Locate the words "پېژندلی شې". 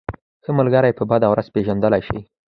1.55-2.19